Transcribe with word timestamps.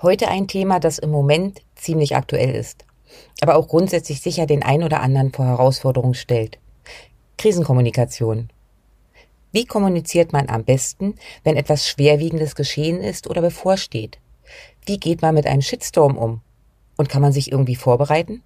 Heute 0.00 0.28
ein 0.28 0.46
Thema, 0.46 0.78
das 0.78 0.98
im 0.98 1.10
Moment 1.10 1.60
ziemlich 1.74 2.14
aktuell 2.14 2.54
ist, 2.54 2.84
aber 3.40 3.56
auch 3.56 3.66
grundsätzlich 3.66 4.20
sicher 4.20 4.46
den 4.46 4.62
ein 4.62 4.84
oder 4.84 5.00
anderen 5.00 5.32
vor 5.32 5.44
Herausforderungen 5.44 6.14
stellt. 6.14 6.60
Krisenkommunikation. 7.36 8.48
Wie 9.50 9.64
kommuniziert 9.64 10.32
man 10.32 10.48
am 10.50 10.62
besten, 10.62 11.16
wenn 11.42 11.56
etwas 11.56 11.88
Schwerwiegendes 11.88 12.54
geschehen 12.54 13.00
ist 13.00 13.28
oder 13.28 13.40
bevorsteht? 13.40 14.20
Wie 14.86 14.98
geht 15.00 15.20
man 15.20 15.34
mit 15.34 15.48
einem 15.48 15.62
Shitstorm 15.62 16.16
um? 16.16 16.42
Und 16.96 17.08
kann 17.08 17.22
man 17.22 17.32
sich 17.32 17.50
irgendwie 17.50 17.76
vorbereiten? 17.76 18.42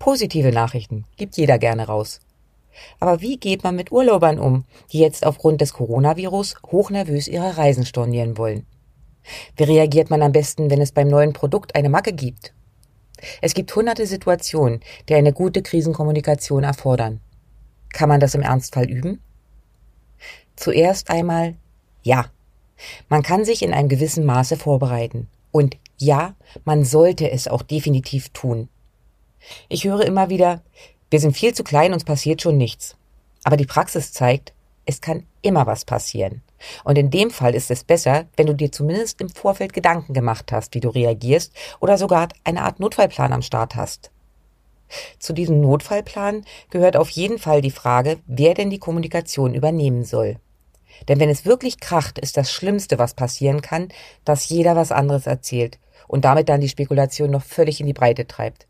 Positive 0.00 0.50
Nachrichten 0.50 1.04
gibt 1.16 1.36
jeder 1.36 1.58
gerne 1.58 1.86
raus. 1.86 2.18
Aber 2.98 3.20
wie 3.20 3.36
geht 3.36 3.62
man 3.62 3.76
mit 3.76 3.92
Urlaubern 3.92 4.40
um, 4.40 4.64
die 4.90 4.98
jetzt 4.98 5.24
aufgrund 5.24 5.60
des 5.60 5.72
Coronavirus 5.72 6.56
hochnervös 6.66 7.28
ihre 7.28 7.56
Reisen 7.56 7.86
stornieren 7.86 8.36
wollen? 8.36 8.66
Wie 9.56 9.64
reagiert 9.64 10.10
man 10.10 10.22
am 10.22 10.32
besten, 10.32 10.70
wenn 10.70 10.80
es 10.80 10.92
beim 10.92 11.08
neuen 11.08 11.32
Produkt 11.32 11.74
eine 11.74 11.88
Macke 11.88 12.12
gibt? 12.12 12.52
Es 13.40 13.54
gibt 13.54 13.74
hunderte 13.74 14.06
Situationen, 14.06 14.80
die 15.08 15.14
eine 15.14 15.32
gute 15.32 15.62
Krisenkommunikation 15.62 16.64
erfordern. 16.64 17.20
Kann 17.92 18.08
man 18.08 18.20
das 18.20 18.34
im 18.34 18.42
Ernstfall 18.42 18.90
üben? 18.90 19.20
Zuerst 20.56 21.10
einmal 21.10 21.54
ja. 22.02 22.26
Man 23.08 23.22
kann 23.22 23.44
sich 23.44 23.62
in 23.62 23.72
einem 23.72 23.88
gewissen 23.88 24.24
Maße 24.24 24.56
vorbereiten. 24.56 25.28
Und 25.52 25.76
ja, 25.96 26.34
man 26.64 26.84
sollte 26.84 27.30
es 27.30 27.48
auch 27.48 27.62
definitiv 27.62 28.30
tun. 28.30 28.68
Ich 29.68 29.84
höre 29.84 30.04
immer 30.04 30.28
wieder, 30.28 30.62
wir 31.10 31.20
sind 31.20 31.36
viel 31.36 31.54
zu 31.54 31.64
klein, 31.64 31.92
uns 31.92 32.04
passiert 32.04 32.42
schon 32.42 32.56
nichts. 32.56 32.96
Aber 33.44 33.56
die 33.56 33.66
Praxis 33.66 34.12
zeigt, 34.12 34.52
es 34.86 35.00
kann 35.00 35.24
immer 35.42 35.66
was 35.66 35.84
passieren. 35.84 36.42
Und 36.84 36.98
in 36.98 37.10
dem 37.10 37.30
Fall 37.30 37.54
ist 37.54 37.70
es 37.70 37.84
besser, 37.84 38.26
wenn 38.36 38.46
du 38.46 38.54
dir 38.54 38.72
zumindest 38.72 39.20
im 39.20 39.28
Vorfeld 39.28 39.72
Gedanken 39.72 40.12
gemacht 40.14 40.52
hast, 40.52 40.74
wie 40.74 40.80
du 40.80 40.88
reagierst 40.88 41.52
oder 41.80 41.98
sogar 41.98 42.28
eine 42.44 42.62
Art 42.62 42.80
Notfallplan 42.80 43.32
am 43.32 43.42
Start 43.42 43.76
hast. 43.76 44.10
Zu 45.18 45.32
diesem 45.32 45.60
Notfallplan 45.60 46.44
gehört 46.70 46.96
auf 46.96 47.10
jeden 47.10 47.38
Fall 47.38 47.60
die 47.60 47.70
Frage, 47.70 48.18
wer 48.26 48.54
denn 48.54 48.70
die 48.70 48.78
Kommunikation 48.78 49.54
übernehmen 49.54 50.04
soll. 50.04 50.38
Denn 51.08 51.18
wenn 51.18 51.30
es 51.30 51.44
wirklich 51.44 51.80
kracht, 51.80 52.18
ist 52.18 52.36
das 52.36 52.52
Schlimmste, 52.52 52.98
was 52.98 53.14
passieren 53.14 53.62
kann, 53.62 53.88
dass 54.24 54.48
jeder 54.48 54.76
was 54.76 54.92
anderes 54.92 55.26
erzählt 55.26 55.78
und 56.06 56.24
damit 56.24 56.48
dann 56.48 56.60
die 56.60 56.68
Spekulation 56.68 57.30
noch 57.30 57.42
völlig 57.42 57.80
in 57.80 57.86
die 57.86 57.92
Breite 57.92 58.26
treibt. 58.26 58.66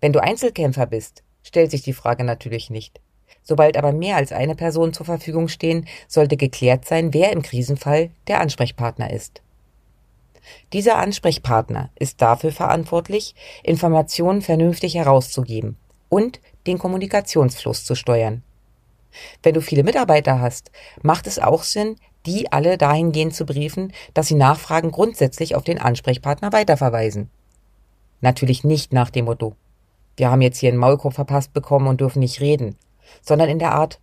Wenn 0.00 0.12
du 0.12 0.22
Einzelkämpfer 0.22 0.86
bist, 0.86 1.22
stellt 1.42 1.70
sich 1.70 1.82
die 1.82 1.94
Frage 1.94 2.24
natürlich 2.24 2.68
nicht. 2.70 3.00
Sobald 3.48 3.76
aber 3.76 3.92
mehr 3.92 4.16
als 4.16 4.32
eine 4.32 4.56
Person 4.56 4.92
zur 4.92 5.06
Verfügung 5.06 5.46
stehen, 5.46 5.86
sollte 6.08 6.36
geklärt 6.36 6.84
sein, 6.84 7.14
wer 7.14 7.32
im 7.32 7.42
Krisenfall 7.42 8.10
der 8.26 8.40
Ansprechpartner 8.40 9.12
ist. 9.12 9.40
Dieser 10.72 10.96
Ansprechpartner 10.96 11.90
ist 11.96 12.20
dafür 12.20 12.50
verantwortlich, 12.50 13.36
Informationen 13.62 14.42
vernünftig 14.42 14.96
herauszugeben 14.96 15.76
und 16.08 16.40
den 16.66 16.78
Kommunikationsfluss 16.78 17.84
zu 17.84 17.94
steuern. 17.94 18.42
Wenn 19.44 19.54
du 19.54 19.60
viele 19.60 19.84
Mitarbeiter 19.84 20.40
hast, 20.40 20.72
macht 21.02 21.28
es 21.28 21.38
auch 21.38 21.62
Sinn, 21.62 21.96
die 22.26 22.50
alle 22.50 22.76
dahingehend 22.76 23.32
zu 23.32 23.46
briefen, 23.46 23.92
dass 24.12 24.26
sie 24.26 24.34
Nachfragen 24.34 24.90
grundsätzlich 24.90 25.54
auf 25.54 25.62
den 25.62 25.78
Ansprechpartner 25.78 26.52
weiterverweisen. 26.52 27.30
Natürlich 28.20 28.64
nicht 28.64 28.92
nach 28.92 29.10
dem 29.10 29.26
Motto, 29.26 29.54
wir 30.16 30.30
haben 30.32 30.42
jetzt 30.42 30.58
hier 30.58 30.70
einen 30.70 30.78
Maulkorb 30.78 31.14
verpasst 31.14 31.52
bekommen 31.52 31.86
und 31.86 32.00
dürfen 32.00 32.20
nicht 32.20 32.40
reden 32.40 32.76
sondern 33.22 33.48
in 33.48 33.58
der 33.58 33.72
Art 33.72 34.00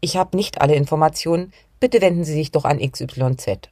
Ich 0.00 0.16
habe 0.16 0.36
nicht 0.36 0.60
alle 0.60 0.74
Informationen, 0.74 1.52
bitte 1.80 2.00
wenden 2.00 2.24
Sie 2.24 2.34
sich 2.34 2.50
doch 2.50 2.64
an 2.64 2.78
XYZ. 2.78 3.70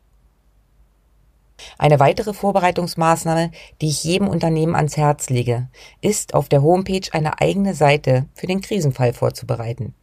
Eine 1.79 2.01
weitere 2.01 2.33
Vorbereitungsmaßnahme, 2.33 3.51
die 3.81 3.89
ich 3.89 4.05
jedem 4.05 4.29
Unternehmen 4.29 4.75
ans 4.75 4.97
Herz 4.97 5.31
lege, 5.31 5.69
ist, 6.01 6.35
auf 6.35 6.49
der 6.49 6.63
Homepage 6.63 7.09
eine 7.13 7.41
eigene 7.41 7.75
Seite 7.75 8.27
für 8.35 8.47
den 8.47 8.61
Krisenfall 8.61 9.13
vorzubereiten. 9.13 9.95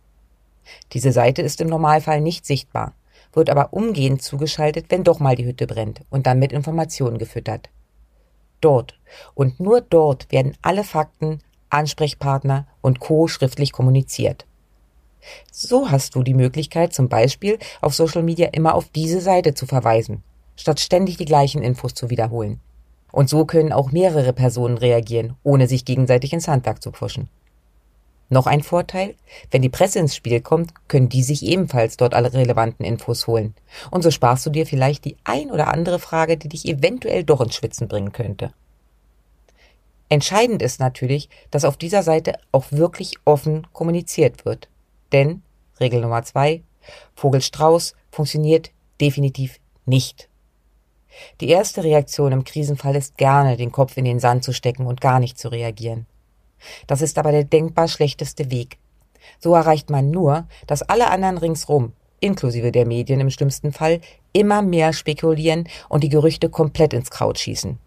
Diese 0.94 1.12
Seite 1.12 1.42
ist 1.42 1.62
im 1.62 1.68
Normalfall 1.68 2.22
nicht 2.22 2.46
sichtbar, 2.46 2.94
wird 3.34 3.50
aber 3.50 3.74
umgehend 3.74 4.22
zugeschaltet, 4.22 4.86
wenn 4.90 5.04
doch 5.04 5.20
mal 5.20 5.36
die 5.36 5.46
Hütte 5.46 5.68
brennt 5.68 6.02
und 6.10 6.28
dann 6.28 6.40
mit 6.40 6.54
Informationen 6.54 7.18
gefüttert. 7.18 7.70
Dort 8.62 9.00
und 9.34 9.60
nur 9.60 9.82
dort 9.82 10.32
werden 10.32 10.58
alle 10.62 10.84
Fakten, 10.84 11.40
Ansprechpartner 11.70 12.68
und 12.82 13.00
Co. 13.00 13.28
schriftlich 13.28 13.72
kommuniziert. 13.72 14.46
So 15.52 15.92
hast 15.92 16.16
du 16.16 16.24
die 16.24 16.34
Möglichkeit, 16.34 16.94
zum 16.94 17.10
Beispiel 17.10 17.60
auf 17.82 17.94
Social 17.94 18.24
Media 18.24 18.48
immer 18.48 18.76
auf 18.76 18.90
diese 18.90 19.22
Seite 19.22 19.54
zu 19.54 19.66
verweisen, 19.66 20.24
statt 20.56 20.80
ständig 20.80 21.18
die 21.18 21.26
gleichen 21.26 21.62
Infos 21.62 21.94
zu 21.94 22.10
wiederholen. 22.10 22.60
Und 23.12 23.30
so 23.30 23.46
können 23.46 23.74
auch 23.74 23.92
mehrere 23.92 24.34
Personen 24.34 24.78
reagieren, 24.78 25.36
ohne 25.44 25.68
sich 25.68 25.86
gegenseitig 25.86 26.34
ins 26.34 26.48
Handwerk 26.48 26.82
zu 26.82 26.92
pfuschen. 26.92 27.30
Noch 28.32 28.46
ein 28.46 28.62
Vorteil, 28.62 29.16
wenn 29.50 29.64
die 29.64 29.70
Presse 29.70 29.98
ins 29.98 30.16
Spiel 30.16 30.40
kommt, 30.40 30.72
können 30.88 31.10
die 31.10 31.24
sich 31.24 31.44
ebenfalls 31.44 31.98
dort 31.98 32.14
alle 32.14 32.32
relevanten 32.32 32.86
Infos 32.86 33.26
holen. 33.26 33.56
Und 33.90 34.04
so 34.04 34.12
sparst 34.12 34.46
du 34.46 34.52
dir 34.52 34.68
vielleicht 34.68 35.06
die 35.06 35.18
ein 35.24 35.50
oder 35.50 35.70
andere 35.70 35.98
Frage, 35.98 36.38
die 36.38 36.48
dich 36.48 36.66
eventuell 36.68 37.24
doch 37.24 37.42
ins 37.42 37.56
Schwitzen 37.56 37.88
bringen 37.88 38.12
könnte. 38.12 38.54
Entscheidend 40.10 40.62
ist 40.62 40.80
natürlich, 40.80 41.30
dass 41.50 41.66
auf 41.66 41.78
dieser 41.78 42.04
Seite 42.04 42.34
auch 42.52 42.66
wirklich 42.72 43.16
offen 43.26 43.68
kommuniziert 43.74 44.46
wird. 44.46 44.68
Denn, 45.12 45.42
Regel 45.80 46.02
Nummer 46.02 46.24
zwei, 46.24 46.64
Vogelstrauß 47.16 47.94
funktioniert 48.12 48.72
definitiv 49.00 49.60
nicht. 49.86 50.30
Die 51.42 51.50
erste 51.50 51.84
Reaktion 51.84 52.32
im 52.32 52.44
Krisenfall 52.44 52.96
ist 52.96 53.18
gerne, 53.18 53.58
den 53.58 53.72
Kopf 53.72 53.98
in 53.98 54.06
den 54.06 54.20
Sand 54.20 54.44
zu 54.44 54.54
stecken 54.54 54.86
und 54.86 55.02
gar 55.02 55.20
nicht 55.20 55.38
zu 55.38 55.50
reagieren. 55.50 56.06
Das 56.88 57.02
ist 57.02 57.18
aber 57.18 57.32
der 57.32 57.44
denkbar 57.44 57.88
schlechteste 57.88 58.52
Weg. 58.52 58.78
So 59.40 59.54
erreicht 59.54 59.90
man 59.90 60.12
nur, 60.12 60.48
dass 60.68 60.84
alle 60.84 61.10
anderen 61.10 61.38
ringsrum, 61.38 61.94
inklusive 62.20 62.72
der 62.72 62.86
Medien 62.86 63.20
im 63.20 63.30
schlimmsten 63.30 63.72
Fall, 63.72 64.02
immer 64.34 64.62
mehr 64.62 64.94
spekulieren 64.94 65.68
und 65.88 66.04
die 66.04 66.10
Gerüchte 66.10 66.50
komplett 66.50 66.94
ins 66.94 67.10
Kraut 67.10 67.40
schießen. 67.40 67.80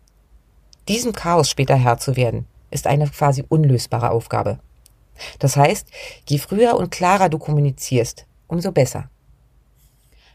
Diesem 0.88 1.12
Chaos 1.12 1.48
später 1.48 1.76
Herr 1.76 1.98
zu 1.98 2.16
werden, 2.16 2.46
ist 2.70 2.86
eine 2.86 3.06
quasi 3.08 3.44
unlösbare 3.48 4.10
Aufgabe. 4.10 4.58
Das 5.38 5.56
heißt, 5.56 5.88
je 6.28 6.38
früher 6.38 6.76
und 6.76 6.90
klarer 6.90 7.28
du 7.28 7.38
kommunizierst, 7.38 8.26
umso 8.48 8.72
besser. 8.72 9.08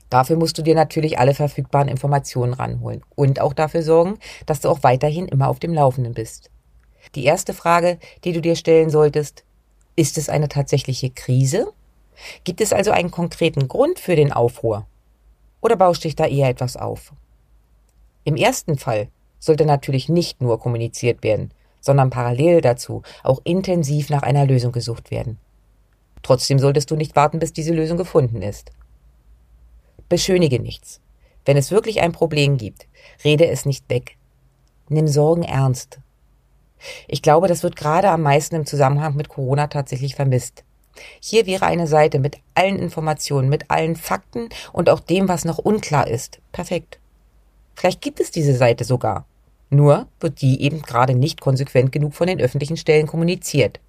Dafür 0.10 0.38
musst 0.38 0.58
du 0.58 0.62
dir 0.62 0.76
natürlich 0.76 1.20
alle 1.20 1.34
verfügbaren 1.34 1.90
Informationen 1.90 2.54
ranholen 2.54 3.02
und 3.16 3.42
auch 3.42 3.54
dafür 3.54 3.84
sorgen, 3.84 4.20
dass 4.46 4.62
du 4.62 4.70
auch 4.70 4.84
weiterhin 4.84 5.28
immer 5.28 5.50
auf 5.50 5.60
dem 5.60 5.74
Laufenden 5.74 6.14
bist. 6.14 6.50
Die 7.16 7.26
erste 7.26 7.54
Frage, 7.54 8.00
die 8.24 8.32
du 8.32 8.42
dir 8.42 8.56
stellen 8.56 8.90
solltest, 8.90 9.44
ist 9.96 10.18
es 10.18 10.30
eine 10.30 10.48
tatsächliche 10.48 11.10
Krise? 11.10 11.74
Gibt 12.44 12.62
es 12.62 12.74
also 12.74 12.92
einen 12.92 13.12
konkreten 13.12 13.68
Grund 13.68 14.00
für 14.00 14.16
den 14.16 14.32
Aufruhr? 14.32 14.86
Oder 15.62 15.76
bauscht 15.76 16.04
dich 16.04 16.16
da 16.16 16.26
eher 16.26 16.50
etwas 16.50 16.78
auf? 16.78 17.14
Im 18.24 18.36
ersten 18.36 18.78
Fall 18.78 19.10
sollte 19.40 19.66
natürlich 19.66 20.10
nicht 20.10 20.42
nur 20.42 20.60
kommuniziert 20.60 21.24
werden, 21.24 21.52
sondern 21.82 22.10
parallel 22.10 22.62
dazu 22.62 23.04
auch 23.24 23.42
intensiv 23.44 24.10
nach 24.10 24.24
einer 24.24 24.46
Lösung 24.46 24.72
gesucht 24.72 25.12
werden. 25.12 25.38
Trotzdem 26.24 26.60
solltest 26.60 26.92
du 26.92 26.96
nicht 26.96 27.16
warten, 27.16 27.40
bis 27.40 27.54
diese 27.54 27.74
Lösung 27.74 27.98
gefunden 27.98 28.42
ist. 28.42 28.72
Beschönige 30.10 30.60
nichts. 30.60 31.00
Wenn 31.46 31.58
es 31.58 31.72
wirklich 31.72 32.02
ein 32.02 32.12
Problem 32.12 32.58
gibt, 32.58 32.88
rede 33.24 33.48
es 33.48 33.66
nicht 33.66 33.90
weg. 33.90 34.18
Nimm 34.90 35.08
Sorgen 35.08 35.44
ernst. 35.44 36.00
Ich 37.08 37.22
glaube, 37.22 37.48
das 37.48 37.64
wird 37.64 37.76
gerade 37.76 38.10
am 38.10 38.22
meisten 38.22 38.56
im 38.56 38.66
Zusammenhang 38.66 39.16
mit 39.16 39.30
Corona 39.30 39.68
tatsächlich 39.68 40.16
vermisst. 40.16 40.64
Hier 41.20 41.46
wäre 41.46 41.66
eine 41.66 41.88
Seite 41.88 42.20
mit 42.20 42.38
allen 42.56 42.80
Informationen, 42.80 43.50
mit 43.50 43.70
allen 43.70 43.96
Fakten 43.96 44.50
und 44.74 44.90
auch 44.90 45.00
dem, 45.00 45.28
was 45.28 45.46
noch 45.46 45.58
unklar 45.58 46.08
ist. 46.08 46.40
Perfekt. 46.52 47.00
Vielleicht 47.76 48.02
gibt 48.02 48.20
es 48.20 48.32
diese 48.32 48.56
Seite 48.56 48.84
sogar. 48.84 49.26
Nur 49.70 50.08
wird 50.20 50.42
die 50.42 50.62
eben 50.62 50.82
gerade 50.82 51.14
nicht 51.14 51.42
konsequent 51.42 51.92
genug 51.92 52.14
von 52.14 52.28
den 52.28 52.40
öffentlichen 52.40 52.78
Stellen 52.78 53.08
kommuniziert. 53.08 53.80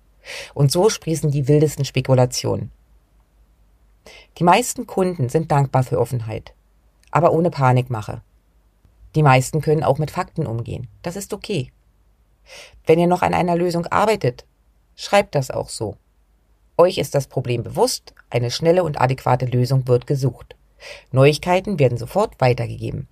Und 0.55 0.73
so 0.73 0.91
sprießen 0.91 1.31
die 1.31 1.49
wildesten 1.49 1.85
Spekulationen. 1.85 2.71
Die 4.39 4.45
meisten 4.45 4.87
Kunden 4.87 5.29
sind 5.29 5.51
dankbar 5.51 5.83
für 5.83 6.01
Offenheit, 6.01 6.53
aber 7.11 7.33
ohne 7.33 7.51
Panikmache. 7.51 8.23
Die 9.15 9.23
meisten 9.23 9.61
können 9.61 9.85
auch 9.85 9.99
mit 9.99 10.11
Fakten 10.11 10.47
umgehen. 10.47 10.89
Das 11.03 11.17
ist 11.17 11.33
okay. 11.33 11.73
Wenn 12.87 12.99
ihr 12.99 13.07
noch 13.07 13.23
an 13.23 13.35
einer 13.35 13.57
Lösung 13.57 13.87
arbeitet, 13.87 14.45
schreibt 14.97 15.35
das 15.35 15.51
auch 15.51 15.69
so. 15.69 15.97
Euch 16.77 16.99
ist 16.99 17.15
das 17.15 17.27
Problem 17.27 17.63
bewusst, 17.63 18.15
eine 18.31 18.51
schnelle 18.51 18.85
und 18.85 19.01
adäquate 19.01 19.47
Lösung 19.47 19.89
wird 19.89 20.07
gesucht. 20.07 20.55
Neuigkeiten 21.11 21.79
werden 21.79 21.99
sofort 21.99 22.41
weitergegeben. 22.41 23.09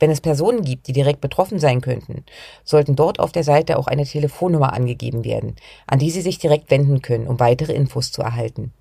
Wenn 0.00 0.10
es 0.10 0.20
Personen 0.20 0.62
gibt, 0.62 0.86
die 0.86 0.92
direkt 0.92 1.20
betroffen 1.20 1.58
sein 1.58 1.80
könnten, 1.80 2.24
sollten 2.64 2.94
dort 2.94 3.18
auf 3.18 3.32
der 3.32 3.42
Seite 3.44 3.78
auch 3.78 3.88
eine 3.88 4.04
Telefonnummer 4.04 4.72
angegeben 4.72 5.24
werden, 5.24 5.56
an 5.86 5.98
die 5.98 6.10
Sie 6.10 6.20
sich 6.20 6.38
direkt 6.38 6.70
wenden 6.70 7.02
können, 7.02 7.26
um 7.26 7.40
weitere 7.40 7.72
Infos 7.72 8.12
zu 8.12 8.22
erhalten. 8.22 8.72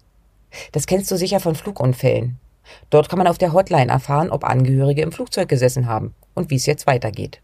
Das 0.71 0.85
kennst 0.85 1.09
du 1.09 1.17
sicher 1.17 1.39
von 1.39 1.55
Flugunfällen. 1.55 2.37
Dort 2.89 3.09
kann 3.09 3.17
man 3.17 3.27
auf 3.27 3.37
der 3.37 3.53
Hotline 3.53 3.91
erfahren, 3.91 4.29
ob 4.29 4.43
Angehörige 4.43 5.01
im 5.01 5.11
Flugzeug 5.11 5.49
gesessen 5.49 5.87
haben 5.87 6.13
und 6.35 6.51
wie 6.51 6.55
es 6.55 6.65
jetzt 6.65 6.85
weitergeht. 6.85 7.41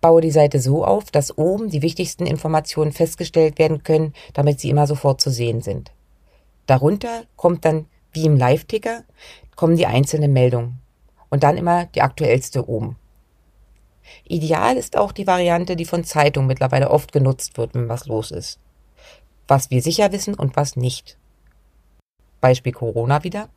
Baue 0.00 0.20
die 0.20 0.30
Seite 0.30 0.60
so 0.60 0.84
auf, 0.84 1.10
dass 1.10 1.36
oben 1.36 1.70
die 1.70 1.82
wichtigsten 1.82 2.26
Informationen 2.26 2.92
festgestellt 2.92 3.58
werden 3.58 3.82
können, 3.82 4.14
damit 4.34 4.60
sie 4.60 4.70
immer 4.70 4.86
sofort 4.86 5.20
zu 5.20 5.30
sehen 5.30 5.62
sind. 5.62 5.92
Darunter 6.66 7.24
kommt 7.36 7.64
dann, 7.64 7.86
wie 8.12 8.24
im 8.24 8.36
Live-Ticker, 8.36 9.04
kommen 9.56 9.76
die 9.76 9.86
einzelnen 9.86 10.32
Meldungen 10.32 10.80
und 11.30 11.42
dann 11.42 11.56
immer 11.56 11.86
die 11.86 12.02
aktuellste 12.02 12.68
oben. 12.68 12.96
Ideal 14.24 14.76
ist 14.76 14.96
auch 14.96 15.12
die 15.12 15.26
Variante, 15.26 15.76
die 15.76 15.84
von 15.84 16.04
Zeitungen 16.04 16.46
mittlerweile 16.46 16.90
oft 16.90 17.12
genutzt 17.12 17.58
wird, 17.58 17.74
wenn 17.74 17.88
was 17.88 18.06
los 18.06 18.30
ist. 18.30 18.58
Was 19.48 19.70
wir 19.70 19.82
sicher 19.82 20.12
wissen 20.12 20.34
und 20.34 20.56
was 20.56 20.76
nicht. 20.76 21.18
Beispiel 22.40 22.72
Corona 22.72 23.24
wieder. 23.24 23.48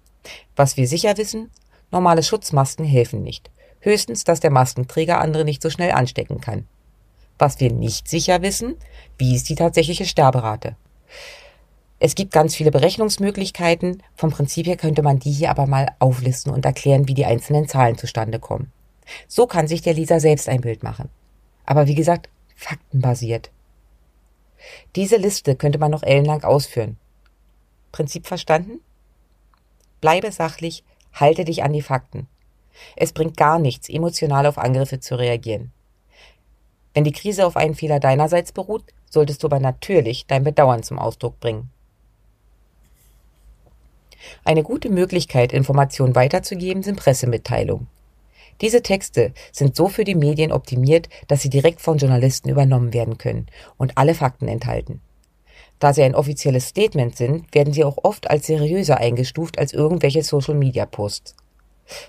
Was 0.56 0.77
wir 0.77 0.88
sicher 0.88 1.18
wissen, 1.18 1.51
normale 1.92 2.24
Schutzmasken 2.24 2.86
helfen 2.86 3.24
nicht. 3.24 3.50
Höchstens, 3.81 4.24
dass 4.24 4.39
der 4.39 4.51
Maskenträger 4.51 5.19
andere 5.19 5.45
nicht 5.45 5.62
so 5.62 5.69
schnell 5.69 5.92
anstecken 5.92 6.42
kann. 6.42 6.68
Was 7.38 7.60
wir 7.60 7.71
nicht 7.71 8.07
sicher 8.07 8.42
wissen, 8.42 8.75
wie 9.18 9.36
ist 9.36 9.48
die 9.50 9.56
tatsächliche 9.56 10.06
Sterberate. 10.06 10.75
Es 12.00 12.16
gibt 12.16 12.31
ganz 12.31 12.56
viele 12.56 12.72
Berechnungsmöglichkeiten. 12.72 14.01
Vom 14.16 14.31
Prinzip 14.31 14.68
her 14.68 14.78
könnte 14.78 15.01
man 15.04 15.19
die 15.19 15.31
hier 15.31 15.50
aber 15.50 15.68
mal 15.68 15.90
auflisten 16.00 16.51
und 16.54 16.66
erklären, 16.66 17.07
wie 17.07 17.13
die 17.13 17.25
einzelnen 17.25 17.68
Zahlen 17.68 17.98
zustande 17.98 18.40
kommen. 18.40 18.72
So 19.28 19.48
kann 19.48 19.68
sich 19.68 19.81
der 19.81 19.94
Leser 19.94 20.19
selbst 20.19 20.48
ein 20.48 20.62
Bild 20.62 20.81
machen. 20.81 21.10
Aber 21.66 21.88
wie 21.88 21.96
gesagt, 21.96 22.30
faktenbasiert. 22.56 23.51
Diese 24.96 25.18
Liste 25.18 25.56
könnte 25.56 25.80
man 25.80 25.92
noch 25.92 26.04
ellenlang 26.04 26.44
ausführen. 26.44 26.98
Prinzip 27.92 28.28
verstanden? 28.28 28.80
Bleibe 30.00 30.31
sachlich, 30.31 30.84
halte 31.13 31.44
dich 31.44 31.63
an 31.63 31.74
die 31.74 31.81
Fakten. 31.81 32.28
Es 32.95 33.12
bringt 33.12 33.36
gar 33.36 33.60
nichts, 33.60 33.90
emotional 33.90 34.45
auf 34.45 34.57
Angriffe 34.57 35.00
zu 35.00 35.18
reagieren. 35.18 35.72
Wenn 36.94 37.04
die 37.04 37.12
Krise 37.12 37.45
auf 37.45 37.57
einen 37.57 37.75
Fehler 37.75 38.00
deinerseits 38.00 38.52
beruht, 38.52 38.84
solltest 39.10 39.44
du 39.44 39.48
aber 39.48 39.60
natürlich 39.60 40.28
dein 40.28 40.44
Bedauern 40.44 40.84
zum 40.84 40.98
Ausdruck 40.98 41.40
bringen. 41.40 41.69
Eine 44.44 44.63
gute 44.63 44.89
Möglichkeit, 44.89 45.54
Informationen 45.54 46.16
weiterzugeben, 46.16 46.83
sind 46.83 47.00
Pressemitteilungen. 47.00 47.88
Diese 48.62 48.81
Texte 48.81 49.33
sind 49.51 49.75
so 49.75 49.88
für 49.88 50.04
die 50.04 50.16
Medien 50.16 50.51
optimiert, 50.51 51.07
dass 51.27 51.42
sie 51.42 51.50
direkt 51.50 51.81
von 51.81 51.98
Journalisten 51.98 52.50
übernommen 52.50 52.94
werden 52.94 53.18
können 53.18 53.48
und 53.77 53.98
alle 53.98 54.13
Fakten 54.13 54.48
enthalten. 54.48 55.01
Da 55.80 55.94
sie 55.94 56.04
ein 56.04 56.16
offizielles 56.16 56.68
Statement 56.68 57.16
sind, 57.16 57.54
werden 57.56 57.74
sie 57.74 57.86
auch 57.86 57.98
oft 58.04 58.30
als 58.30 58.48
seriöser 58.48 58.98
eingestuft 58.98 59.57
als 59.57 59.71
irgendwelche 59.71 60.24
Social-Media-Posts. 60.24 61.36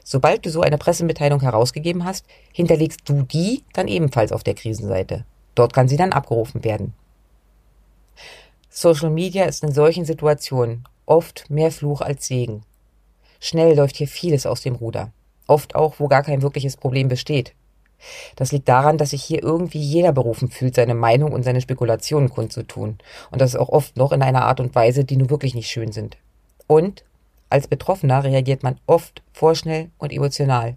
Sobald 0.04 0.44
du 0.44 0.50
so 0.50 0.60
eine 0.60 0.76
Pressemitteilung 0.76 1.40
herausgegeben 1.40 2.04
hast, 2.04 2.26
hinterlegst 2.52 3.08
du 3.08 3.22
die 3.22 3.62
dann 3.72 3.88
ebenfalls 3.88 4.32
auf 4.32 4.42
der 4.42 4.54
Krisenseite. 4.54 5.24
Dort 5.54 5.72
kann 5.72 5.88
sie 5.88 5.96
dann 5.96 6.12
abgerufen 6.12 6.64
werden. 6.64 6.94
Social 8.68 9.10
Media 9.10 9.44
ist 9.44 9.62
in 9.62 9.72
solchen 9.72 10.04
Situationen 10.04 10.84
oft 11.10 11.50
mehr 11.50 11.72
Fluch 11.72 12.00
als 12.00 12.26
Segen. 12.26 12.62
Schnell 13.40 13.76
läuft 13.76 13.96
hier 13.96 14.06
vieles 14.06 14.46
aus 14.46 14.62
dem 14.62 14.76
Ruder. 14.76 15.12
Oft 15.46 15.74
auch, 15.74 15.94
wo 15.98 16.06
gar 16.06 16.22
kein 16.22 16.42
wirkliches 16.42 16.76
Problem 16.76 17.08
besteht. 17.08 17.54
Das 18.36 18.52
liegt 18.52 18.68
daran, 18.68 18.96
dass 18.96 19.10
sich 19.10 19.22
hier 19.22 19.42
irgendwie 19.42 19.80
jeder 19.80 20.12
berufen 20.12 20.48
fühlt, 20.48 20.76
seine 20.76 20.94
Meinung 20.94 21.32
und 21.32 21.42
seine 21.42 21.60
Spekulationen 21.60 22.30
kundzutun. 22.30 22.98
Und 23.30 23.40
das 23.40 23.56
auch 23.56 23.68
oft 23.68 23.96
noch 23.96 24.12
in 24.12 24.22
einer 24.22 24.44
Art 24.44 24.60
und 24.60 24.74
Weise, 24.74 25.04
die 25.04 25.16
nun 25.16 25.30
wirklich 25.30 25.54
nicht 25.54 25.68
schön 25.68 25.90
sind. 25.90 26.16
Und 26.66 27.04
als 27.50 27.66
Betroffener 27.66 28.22
reagiert 28.22 28.62
man 28.62 28.78
oft 28.86 29.22
vorschnell 29.32 29.90
und 29.98 30.12
emotional. 30.12 30.76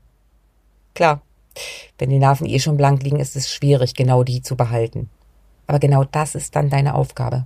Klar, 0.96 1.22
wenn 2.00 2.10
die 2.10 2.20
Nerven 2.20 2.48
eh 2.48 2.60
schon 2.60 2.78
blank 2.78 3.04
liegen, 3.04 3.20
ist 3.20 3.36
es 3.36 3.52
schwierig, 3.52 3.94
genau 3.94 4.24
die 4.24 4.42
zu 4.42 4.58
behalten. 4.58 5.10
Aber 5.68 5.78
genau 5.78 6.04
das 6.04 6.34
ist 6.34 6.56
dann 6.56 6.72
deine 6.72 6.96
Aufgabe. 6.96 7.46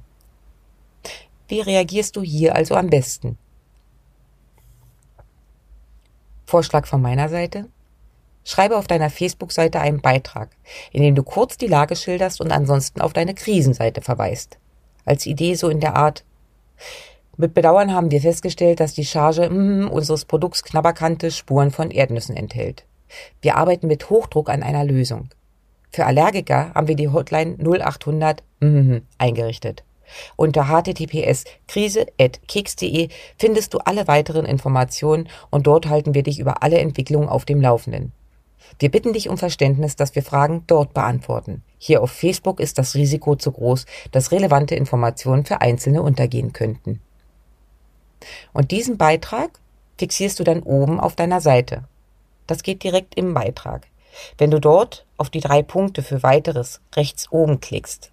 Wie 1.48 1.62
reagierst 1.62 2.16
du 2.16 2.22
hier 2.22 2.56
also 2.56 2.76
am 2.76 2.90
besten? 2.90 3.38
Vorschlag 6.46 6.86
von 6.86 7.02
meiner 7.02 7.30
Seite? 7.30 7.68
Schreibe 8.44 8.78
auf 8.78 8.88
deiner 8.88 9.10
Facebook-Seite 9.10 9.82
einen 9.82 10.02
Beitrag, 10.02 10.50
in 10.92 11.04
dem 11.04 11.16
du 11.16 11.24
kurz 11.24 11.58
die 11.58 11.68
Lage 11.68 11.96
schilderst 11.96 12.40
und 12.40 12.52
ansonsten 12.52 13.02
auf 13.02 13.12
deine 13.12 13.34
Krisenseite 13.34 14.02
verweist. 14.02 14.58
Als 15.04 15.26
Idee 15.26 15.56
so 15.56 15.68
in 15.68 15.82
der 15.82 15.96
Art, 15.96 16.24
mit 17.36 17.54
Bedauern 17.54 17.94
haben 17.94 18.10
wir 18.10 18.22
festgestellt, 18.22 18.80
dass 18.80 18.94
die 18.94 19.06
Charge 19.06 19.50
mm, 19.50 19.90
unseres 19.90 20.26
Produkts 20.26 20.64
Knabberkante 20.64 21.30
Spuren 21.30 21.72
von 21.72 21.92
Erdnüssen 21.92 22.36
enthält. 22.36 22.86
Wir 23.42 23.58
arbeiten 23.58 23.88
mit 23.88 24.10
Hochdruck 24.10 24.50
an 24.50 24.64
einer 24.64 24.84
Lösung. 24.84 25.30
Für 25.92 26.06
Allergiker 26.06 26.74
haben 26.74 26.88
wir 26.88 26.96
die 26.96 27.10
Hotline 27.10 27.58
0800 27.60 28.44
mm, 28.60 28.98
eingerichtet. 29.18 29.84
Unter 30.36 30.68
https 30.68 31.44
krise.keks.de 31.68 33.10
findest 33.38 33.74
du 33.74 33.80
alle 33.80 34.08
weiteren 34.08 34.46
Informationen 34.46 35.30
und 35.50 35.68
dort 35.68 35.88
halten 35.88 36.14
wir 36.14 36.24
dich 36.24 36.40
über 36.40 36.64
alle 36.64 36.80
Entwicklungen 36.80 37.30
auf 37.30 37.46
dem 37.46 37.62
Laufenden. 37.62 38.14
Wir 38.80 38.92
bitten 38.92 39.14
dich 39.14 39.30
um 39.30 39.38
Verständnis, 39.38 39.96
dass 39.96 40.16
wir 40.16 40.24
Fragen 40.24 40.64
dort 40.68 40.94
beantworten. 40.94 41.64
Hier 41.80 42.02
auf 42.02 42.12
Facebook 42.12 42.60
ist 42.60 42.78
das 42.78 42.96
Risiko 42.96 43.36
zu 43.36 43.52
groß, 43.52 43.86
dass 44.12 44.32
relevante 44.32 44.76
Informationen 44.76 45.46
für 45.46 45.62
Einzelne 45.62 46.02
untergehen 46.02 46.54
könnten. 46.54 47.02
Und 48.54 48.72
diesen 48.72 48.98
Beitrag 48.98 49.60
fixierst 49.98 50.40
du 50.40 50.44
dann 50.44 50.64
oben 50.64 51.00
auf 51.00 51.16
deiner 51.16 51.42
Seite. 51.42 51.84
Das 52.46 52.64
geht 52.64 52.84
direkt 52.84 53.16
im 53.16 53.34
Beitrag. 53.34 53.88
Wenn 54.38 54.52
du 54.52 54.60
dort 54.60 55.06
auf 55.18 55.30
die 55.30 55.42
drei 55.42 55.62
Punkte 55.62 56.02
für 56.02 56.24
weiteres 56.24 56.82
rechts 56.96 57.32
oben 57.32 57.60
klickst, 57.60 58.12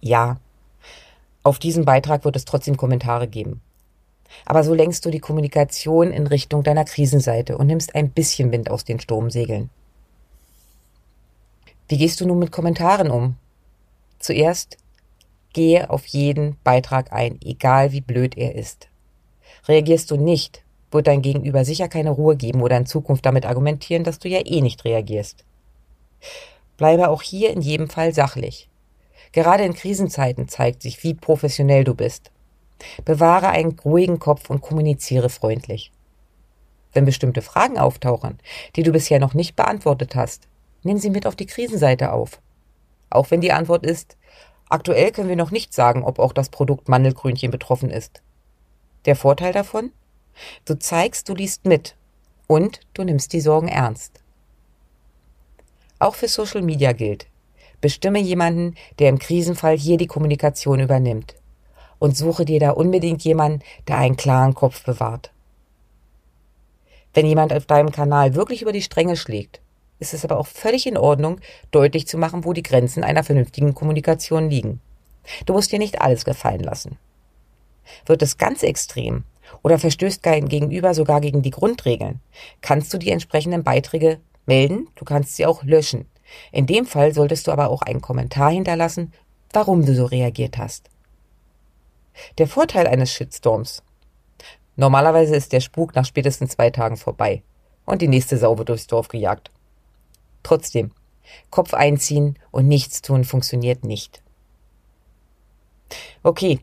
ja. 0.00 0.38
Auf 1.42 1.58
diesen 1.58 1.84
Beitrag 1.84 2.24
wird 2.24 2.36
es 2.36 2.44
trotzdem 2.44 2.76
Kommentare 2.76 3.28
geben. 3.28 3.60
Aber 4.44 4.62
so 4.62 4.74
lenkst 4.74 5.04
du 5.04 5.10
die 5.10 5.18
Kommunikation 5.18 6.12
in 6.12 6.26
Richtung 6.26 6.62
deiner 6.62 6.84
Krisenseite 6.84 7.58
und 7.58 7.66
nimmst 7.66 7.94
ein 7.94 8.10
bisschen 8.10 8.52
Wind 8.52 8.70
aus 8.70 8.84
den 8.84 9.00
Sturmsegeln. 9.00 9.70
Wie 11.88 11.98
gehst 11.98 12.20
du 12.20 12.26
nun 12.26 12.38
mit 12.38 12.52
Kommentaren 12.52 13.10
um? 13.10 13.36
Zuerst 14.18 14.76
gehe 15.52 15.90
auf 15.90 16.06
jeden 16.06 16.56
Beitrag 16.62 17.12
ein, 17.12 17.40
egal 17.42 17.92
wie 17.92 18.00
blöd 18.00 18.36
er 18.36 18.54
ist. 18.54 18.88
Reagierst 19.66 20.10
du 20.10 20.16
nicht, 20.16 20.62
wird 20.90 21.06
dein 21.06 21.22
Gegenüber 21.22 21.64
sicher 21.64 21.88
keine 21.88 22.10
Ruhe 22.10 22.36
geben 22.36 22.62
oder 22.62 22.76
in 22.76 22.86
Zukunft 22.86 23.26
damit 23.26 23.46
argumentieren, 23.46 24.04
dass 24.04 24.18
du 24.18 24.28
ja 24.28 24.40
eh 24.44 24.60
nicht 24.60 24.84
reagierst. 24.84 25.44
Bleibe 26.76 27.08
auch 27.08 27.22
hier 27.22 27.50
in 27.50 27.60
jedem 27.60 27.88
Fall 27.88 28.14
sachlich. 28.14 28.68
Gerade 29.32 29.64
in 29.64 29.74
Krisenzeiten 29.74 30.48
zeigt 30.48 30.82
sich, 30.82 31.02
wie 31.04 31.14
professionell 31.14 31.84
du 31.84 31.94
bist. 31.94 32.30
Bewahre 33.04 33.48
einen 33.48 33.78
ruhigen 33.78 34.18
Kopf 34.18 34.50
und 34.50 34.60
kommuniziere 34.60 35.28
freundlich. 35.28 35.92
Wenn 36.92 37.04
bestimmte 37.04 37.42
Fragen 37.42 37.78
auftauchen, 37.78 38.38
die 38.74 38.82
du 38.82 38.90
bisher 38.90 39.20
noch 39.20 39.34
nicht 39.34 39.54
beantwortet 39.54 40.14
hast, 40.16 40.48
nimm 40.82 40.98
sie 40.98 41.10
mit 41.10 41.26
auf 41.26 41.36
die 41.36 41.46
Krisenseite 41.46 42.12
auf. 42.12 42.40
Auch 43.10 43.30
wenn 43.30 43.40
die 43.40 43.52
Antwort 43.52 43.84
ist, 43.86 44.16
aktuell 44.68 45.12
können 45.12 45.28
wir 45.28 45.36
noch 45.36 45.50
nicht 45.50 45.72
sagen, 45.72 46.02
ob 46.02 46.18
auch 46.18 46.32
das 46.32 46.48
Produkt 46.48 46.88
Mandelgrünchen 46.88 47.50
betroffen 47.50 47.90
ist. 47.90 48.22
Der 49.04 49.16
Vorteil 49.16 49.52
davon? 49.52 49.92
Du 50.64 50.78
zeigst, 50.78 51.28
du 51.28 51.34
liest 51.34 51.64
mit 51.64 51.96
und 52.46 52.80
du 52.94 53.04
nimmst 53.04 53.32
die 53.32 53.40
Sorgen 53.40 53.68
ernst. 53.68 54.20
Auch 55.98 56.14
für 56.14 56.28
Social 56.28 56.62
Media 56.62 56.92
gilt, 56.92 57.26
Bestimme 57.80 58.20
jemanden, 58.20 58.74
der 58.98 59.08
im 59.08 59.18
Krisenfall 59.18 59.76
hier 59.76 59.96
die 59.96 60.06
Kommunikation 60.06 60.80
übernimmt. 60.80 61.34
Und 61.98 62.16
suche 62.16 62.44
dir 62.44 62.60
da 62.60 62.70
unbedingt 62.70 63.22
jemanden, 63.22 63.60
der 63.88 63.98
einen 63.98 64.16
klaren 64.16 64.54
Kopf 64.54 64.84
bewahrt. 64.84 65.30
Wenn 67.12 67.26
jemand 67.26 67.52
auf 67.52 67.66
deinem 67.66 67.90
Kanal 67.90 68.34
wirklich 68.34 68.62
über 68.62 68.72
die 68.72 68.82
Stränge 68.82 69.16
schlägt, 69.16 69.60
ist 69.98 70.14
es 70.14 70.24
aber 70.24 70.38
auch 70.38 70.46
völlig 70.46 70.86
in 70.86 70.96
Ordnung, 70.96 71.40
deutlich 71.70 72.06
zu 72.06 72.16
machen, 72.16 72.44
wo 72.44 72.52
die 72.52 72.62
Grenzen 72.62 73.04
einer 73.04 73.24
vernünftigen 73.24 73.74
Kommunikation 73.74 74.48
liegen. 74.48 74.80
Du 75.46 75.52
musst 75.52 75.72
dir 75.72 75.78
nicht 75.78 76.00
alles 76.00 76.24
gefallen 76.24 76.62
lassen. 76.62 76.96
Wird 78.06 78.22
es 78.22 78.38
ganz 78.38 78.62
extrem 78.62 79.24
oder 79.62 79.78
verstößt 79.78 80.24
dein 80.24 80.48
Gegenüber 80.48 80.94
sogar 80.94 81.20
gegen 81.20 81.42
die 81.42 81.50
Grundregeln, 81.50 82.20
kannst 82.60 82.92
du 82.94 82.98
die 82.98 83.10
entsprechenden 83.10 83.64
Beiträge 83.64 84.20
melden, 84.46 84.88
du 84.94 85.04
kannst 85.04 85.36
sie 85.36 85.46
auch 85.46 85.62
löschen. 85.64 86.06
In 86.52 86.66
dem 86.66 86.86
Fall 86.86 87.12
solltest 87.12 87.46
du 87.46 87.52
aber 87.52 87.68
auch 87.68 87.82
einen 87.82 88.00
Kommentar 88.00 88.50
hinterlassen, 88.50 89.12
warum 89.52 89.84
du 89.84 89.94
so 89.94 90.04
reagiert 90.04 90.58
hast. 90.58 90.88
Der 92.38 92.46
Vorteil 92.46 92.86
eines 92.86 93.12
Shitstorms. 93.12 93.82
Normalerweise 94.76 95.36
ist 95.36 95.52
der 95.52 95.60
Spuk 95.60 95.94
nach 95.94 96.04
spätestens 96.04 96.52
zwei 96.52 96.70
Tagen 96.70 96.96
vorbei 96.96 97.42
und 97.84 98.02
die 98.02 98.08
nächste 98.08 98.36
Sau 98.36 98.58
wird 98.58 98.68
durchs 98.68 98.86
Dorf 98.86 99.08
gejagt. 99.08 99.50
Trotzdem, 100.42 100.92
Kopf 101.50 101.74
einziehen 101.74 102.38
und 102.50 102.68
nichts 102.68 103.02
tun 103.02 103.24
funktioniert 103.24 103.84
nicht. 103.84 104.22
Okay, 106.22 106.60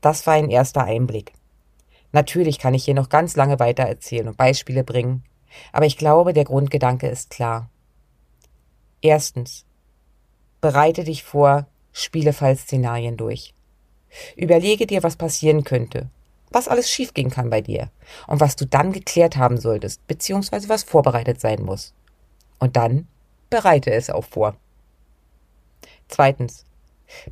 das 0.00 0.26
war 0.26 0.34
ein 0.34 0.50
erster 0.50 0.84
Einblick. 0.84 1.32
Natürlich 2.12 2.58
kann 2.58 2.74
ich 2.74 2.84
hier 2.84 2.94
noch 2.94 3.08
ganz 3.08 3.36
lange 3.36 3.58
weiter 3.58 3.84
erzählen 3.84 4.28
und 4.28 4.36
Beispiele 4.36 4.82
bringen, 4.82 5.22
aber 5.72 5.86
ich 5.86 5.96
glaube, 5.96 6.32
der 6.32 6.44
Grundgedanke 6.44 7.08
ist 7.08 7.30
klar. 7.30 7.68
Erstens. 9.02 9.64
Bereite 10.60 11.04
dich 11.04 11.22
vor, 11.22 11.66
Spielefallszenarien 11.92 13.16
durch. 13.16 13.54
Überlege 14.36 14.86
dir, 14.86 15.02
was 15.02 15.16
passieren 15.16 15.64
könnte, 15.64 16.10
was 16.50 16.68
alles 16.68 16.90
schiefgehen 16.90 17.30
kann 17.30 17.50
bei 17.50 17.60
dir 17.60 17.90
und 18.26 18.40
was 18.40 18.56
du 18.56 18.66
dann 18.66 18.92
geklärt 18.92 19.36
haben 19.36 19.58
solltest, 19.58 20.06
beziehungsweise 20.06 20.68
was 20.68 20.82
vorbereitet 20.82 21.40
sein 21.40 21.62
muss. 21.62 21.94
Und 22.58 22.76
dann 22.76 23.06
bereite 23.48 23.90
es 23.92 24.10
auch 24.10 24.24
vor. 24.24 24.56
Zweitens. 26.08 26.64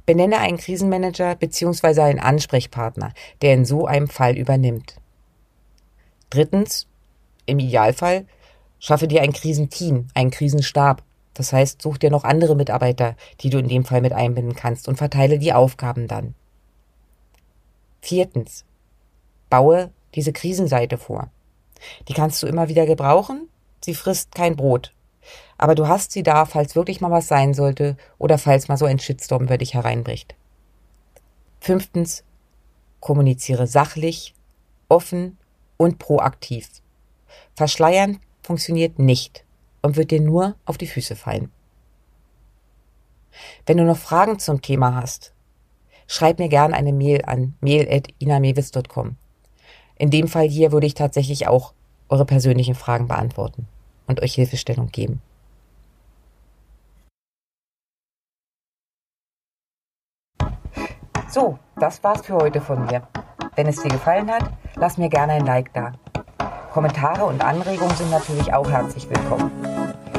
Benenne 0.06 0.38
einen 0.38 0.58
Krisenmanager 0.58 1.37
bzw. 1.37 2.00
einen 2.00 2.18
Ansprechpartner, 2.18 3.12
der 3.42 3.54
in 3.54 3.64
so 3.64 3.87
einem 3.87 4.08
Fall 4.08 4.37
übernimmt. 4.37 4.96
Drittens, 6.30 6.88
im 7.46 7.60
Idealfall, 7.60 8.26
schaffe 8.80 9.06
dir 9.06 9.22
ein 9.22 9.32
Krisenteam, 9.32 10.08
einen 10.14 10.32
Krisenstab. 10.32 11.04
Das 11.35 11.52
heißt, 11.52 11.80
such 11.82 11.99
dir 11.99 12.11
noch 12.11 12.25
andere 12.25 12.56
Mitarbeiter, 12.56 13.16
die 13.40 13.50
du 13.50 13.58
in 13.58 13.68
dem 13.68 13.85
Fall 13.85 14.00
mit 14.00 14.12
einbinden 14.12 14.56
kannst 14.56 14.88
und 14.88 14.97
verteile 14.97 15.38
die 15.38 15.52
Aufgaben 15.52 16.08
dann. 16.08 16.35
Viertens, 18.00 18.64
baue 19.50 19.90
diese 20.14 20.32
Krisenseite 20.32 20.99
vor. 20.99 21.30
Die 22.08 22.12
kannst 22.12 22.42
du 22.42 22.47
immer 22.47 22.68
wieder 22.68 22.87
gebrauchen. 22.87 23.49
Sie 23.85 23.94
frisst 23.94 24.35
kein 24.35 24.56
Brot. 24.56 24.92
Aber 25.58 25.75
du 25.75 25.87
hast 25.87 26.12
sie 26.12 26.23
da, 26.23 26.44
falls 26.44 26.75
wirklich 26.75 27.00
mal 27.00 27.11
was 27.11 27.28
sein 27.28 27.54
sollte 27.54 27.97
oder 28.18 28.38
falls 28.38 28.68
mal 28.68 28.76
so 28.76 28.87
ein 28.87 28.99
Shitstorm 28.99 29.44
über 29.44 29.58
dich 29.58 29.75
hereinbricht. 29.75 30.35
Fünftens, 31.61 32.25
kommuniziere 33.00 33.66
sachlich, 33.66 34.35
offen 34.88 35.37
und 35.76 35.99
proaktiv. 35.99 36.68
Verschleiern 37.54 38.18
funktioniert 38.42 38.99
nicht 38.99 39.44
und 39.82 39.97
wird 39.97 40.11
dir 40.11 40.20
nur 40.20 40.56
auf 40.64 40.78
die 40.78 40.87
Füße 40.87 41.16
fallen. 41.16 41.50
Wenn 43.66 43.76
du 43.76 43.85
noch 43.85 43.97
Fragen 43.97 44.38
zum 44.38 44.62
Thema 44.62 44.94
hast, 44.94 45.32
schreib 46.06 46.38
mir 46.38 46.49
gerne 46.49 46.75
eine 46.75 46.92
Mail 46.92 47.23
an 47.25 47.54
mail.inamewis.com. 47.61 49.16
In 49.97 50.11
dem 50.11 50.28
Fall 50.28 50.49
hier 50.49 50.73
würde 50.73 50.87
ich 50.87 50.94
tatsächlich 50.94 51.47
auch 51.49 51.75
eure 52.08 52.25
persönlichen 52.25 52.75
Fragen 52.75 53.08
beantworten 53.08 53.66
und 54.06 54.23
euch 54.23 54.35
Hilfestellung 54.35 54.88
geben. 54.88 55.20
So, 61.28 61.58
das 61.76 62.02
war's 62.02 62.25
für 62.25 62.35
heute 62.35 62.61
von 62.61 62.87
mir. 62.87 63.06
Wenn 63.54 63.66
es 63.66 63.82
dir 63.82 63.90
gefallen 63.90 64.30
hat, 64.30 64.50
lass 64.76 64.97
mir 64.97 65.11
gerne 65.11 65.35
ein 65.35 65.44
Like 65.44 65.73
da. 65.75 65.92
Kommentare 66.72 67.25
und 67.25 67.42
Anregungen 67.42 67.96
sind 67.96 68.10
natürlich 68.10 68.52
auch 68.52 68.70
herzlich 68.70 69.08
willkommen. 69.08 69.50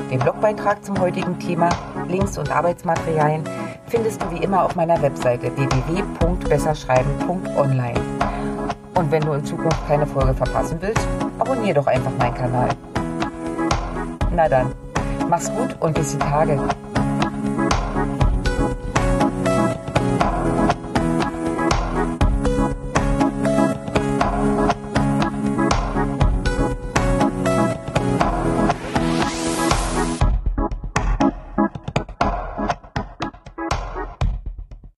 Den 0.09 0.19
Blogbeitrag 0.19 0.83
zum 0.83 0.99
heutigen 0.99 1.37
Thema, 1.39 1.69
Links 2.07 2.37
und 2.37 2.51
Arbeitsmaterialien 2.51 3.43
findest 3.87 4.21
du 4.21 4.29
wie 4.31 4.43
immer 4.43 4.63
auf 4.63 4.75
meiner 4.75 5.01
Webseite 5.01 5.55
www.besserschreiben.online. 5.55 8.01
Und 8.95 9.11
wenn 9.11 9.21
du 9.21 9.31
in 9.33 9.45
Zukunft 9.45 9.87
keine 9.87 10.07
Folge 10.07 10.33
verpassen 10.33 10.79
willst, 10.81 11.07
abonnier 11.37 11.75
doch 11.75 11.87
einfach 11.87 12.11
meinen 12.17 12.33
Kanal. 12.33 12.69
Na 14.31 14.49
dann, 14.49 14.73
mach's 15.29 15.53
gut 15.53 15.75
und 15.79 15.93
bis 15.93 16.13
die 16.13 16.19
Tage. 16.19 16.59